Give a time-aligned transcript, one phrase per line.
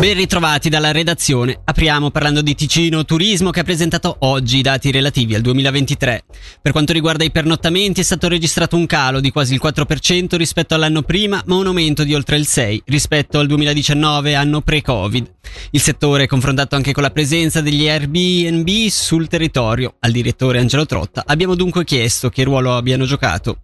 [0.00, 1.60] Ben ritrovati dalla redazione.
[1.62, 6.24] Apriamo parlando di Ticino Turismo che ha presentato oggi i dati relativi al 2023.
[6.62, 10.74] Per quanto riguarda i pernottamenti è stato registrato un calo di quasi il 4% rispetto
[10.74, 15.30] all'anno prima, ma un aumento di oltre il 6% rispetto al 2019, anno pre-Covid.
[15.72, 19.96] Il settore è confrontato anche con la presenza degli Airbnb sul territorio.
[20.00, 23.58] Al direttore Angelo Trotta abbiamo dunque chiesto che ruolo abbiano giocato.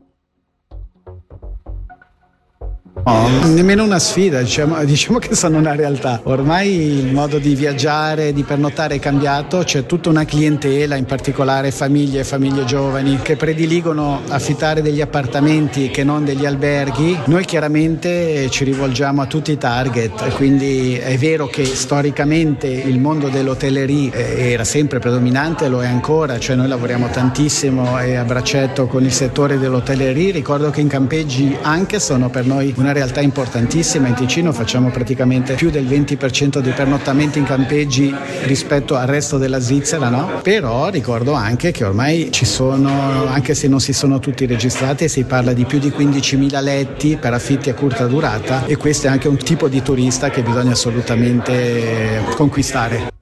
[3.06, 6.18] No, nemmeno una sfida, diciamo, diciamo, che sono una realtà.
[6.24, 11.70] Ormai il modo di viaggiare, di pernottare è cambiato, c'è tutta una clientela, in particolare
[11.70, 17.16] famiglie e famiglie giovani, che prediligono affittare degli appartamenti che non degli alberghi.
[17.26, 23.28] Noi chiaramente ci rivolgiamo a tutti i target, quindi è vero che storicamente il mondo
[23.28, 28.88] dell'hotellerie eh, era sempre predominante, lo è ancora, cioè noi lavoriamo tantissimo e a braccetto
[28.88, 30.32] con il settore dell'hotellerie.
[30.32, 34.08] Ricordo che in campeggi anche sono per noi una realtà importantissima.
[34.08, 39.58] In Ticino facciamo praticamente più del 20% dei pernottamenti in campeggi rispetto al resto della
[39.58, 40.40] Svizzera, no?
[40.42, 45.24] Però ricordo anche che ormai ci sono, anche se non si sono tutti registrati, si
[45.24, 49.28] parla di più di 15.000 letti per affitti a corta durata e questo è anche
[49.28, 53.15] un tipo di turista che bisogna assolutamente conquistare.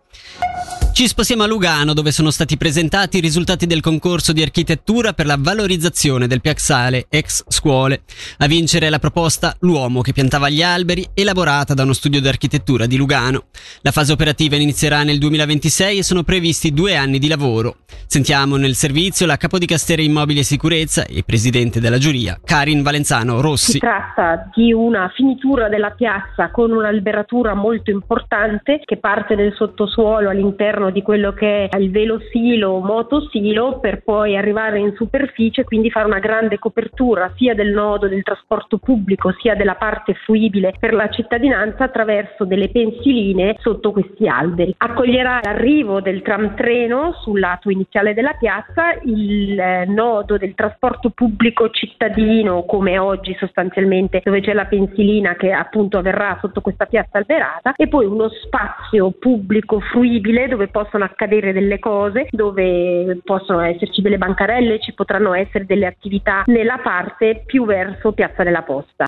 [0.95, 5.27] Ci spostiamo a Lugano dove sono stati presentati i risultati del concorso di architettura per
[5.27, 8.03] la valorizzazione del piazzale ex scuole.
[8.39, 12.87] A vincere la proposta L'uomo che piantava gli alberi, elaborata da uno studio di architettura
[12.87, 13.47] di Lugano.
[13.81, 17.79] La fase operativa inizierà nel 2026 e sono previsti due anni di lavoro.
[18.07, 23.73] Sentiamo nel servizio la capodicastere immobili e sicurezza e presidente della giuria, Karin Valenzano Rossi.
[23.73, 30.31] Si tratta di una finitura della piazza con un'alberatura molto importante che parte del sottosuolo
[30.31, 35.65] all'interno all'interno di quello che è il velosilo o motosilo per poi arrivare in superficie,
[35.65, 40.75] quindi fare una grande copertura sia del nodo del trasporto pubblico sia della parte fruibile
[40.79, 44.75] per la cittadinanza attraverso delle pensiline sotto questi alberi.
[44.77, 51.11] Accoglierà l'arrivo del tram treno sul lato iniziale della piazza, il eh, nodo del trasporto
[51.11, 57.19] pubblico cittadino come oggi sostanzialmente dove c'è la pensilina che appunto avverrà sotto questa piazza
[57.19, 64.03] alberata e poi uno spazio pubblico fruibile dove possono accadere delle cose, dove possono esserci
[64.03, 69.05] delle bancarelle, ci potranno essere delle attività nella parte più verso Piazza della Posta.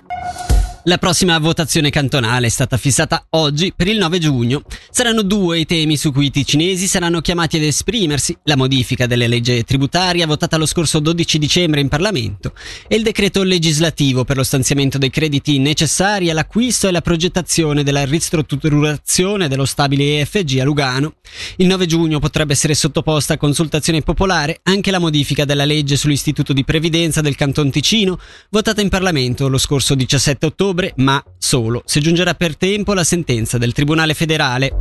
[0.83, 4.63] La prossima votazione cantonale è stata fissata oggi per il 9 giugno.
[4.89, 9.27] Saranno due i temi su cui i ticinesi saranno chiamati ad esprimersi, la modifica delle
[9.27, 12.53] leggi tributaria votata lo scorso 12 dicembre in Parlamento
[12.87, 18.05] e il decreto legislativo per lo stanziamento dei crediti necessari all'acquisto e alla progettazione della
[18.05, 21.15] ristrutturazione dello stabile EFG a Lugano.
[21.57, 26.53] Il 9 giugno potrebbe essere sottoposta a consultazione popolare anche la modifica della legge sull'istituto
[26.53, 28.17] di previdenza del Canton Ticino,
[28.51, 33.03] votata in Parlamento lo scorso 17 ottobre ottobre, ma solo se giungerà per tempo la
[33.03, 34.73] sentenza del Tribunale federale.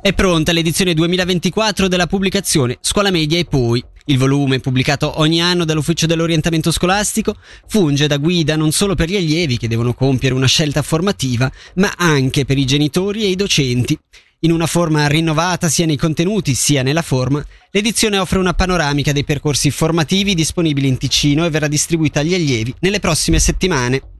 [0.00, 3.82] È pronta l'edizione 2024 della pubblicazione Scuola Media e poi.
[4.08, 7.34] Il volume, pubblicato ogni anno dall'Ufficio dell'Orientamento Scolastico,
[7.66, 11.92] funge da guida non solo per gli allievi che devono compiere una scelta formativa, ma
[11.96, 13.98] anche per i genitori e i docenti.
[14.40, 19.24] In una forma rinnovata sia nei contenuti sia nella forma, l'edizione offre una panoramica dei
[19.24, 24.15] percorsi formativi disponibili in Ticino e verrà distribuita agli allievi nelle prossime settimane.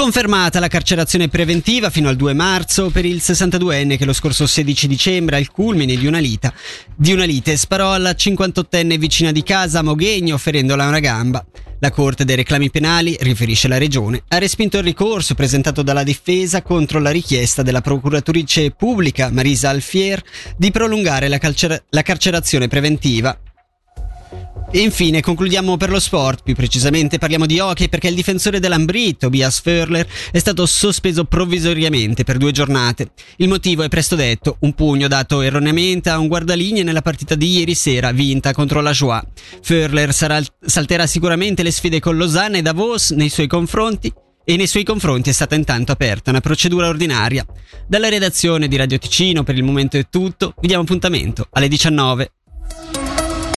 [0.00, 4.88] Confermata la carcerazione preventiva fino al 2 marzo per il 62enne che lo scorso 16
[4.88, 6.54] dicembre al culmine di una, lita,
[6.96, 11.44] di una lite sparò alla 58enne vicina di casa a Moghegno ferendola una gamba.
[11.80, 16.62] La Corte dei reclami penali, riferisce la Regione, ha respinto il ricorso presentato dalla difesa
[16.62, 20.22] contro la richiesta della procuratrice pubblica Marisa Alfier
[20.56, 23.38] di prolungare la, calcer- la carcerazione preventiva.
[24.72, 29.16] E infine concludiamo per lo sport, più precisamente parliamo di hockey perché il difensore dell'Ambri,
[29.16, 33.10] Tobias Förler, è stato sospeso provvisoriamente per due giornate.
[33.38, 37.58] Il motivo è presto detto, un pugno dato erroneamente a un guardalinee nella partita di
[37.58, 39.24] ieri sera vinta contro la Joie.
[39.60, 44.12] Förler sarà, salterà sicuramente le sfide con Lausanne e Davos nei suoi confronti
[44.44, 47.44] e nei suoi confronti è stata intanto aperta una procedura ordinaria.
[47.88, 52.32] Dalla redazione di Radio Ticino per il momento è tutto, vi diamo appuntamento alle 19.